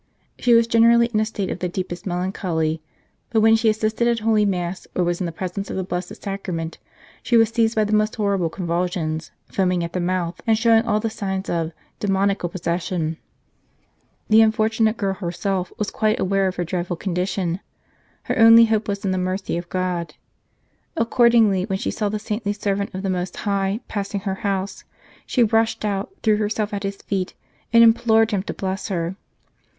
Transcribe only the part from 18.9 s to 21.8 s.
in the mercy of God. Accordingly, when